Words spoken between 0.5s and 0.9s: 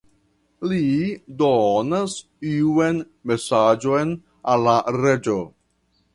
Li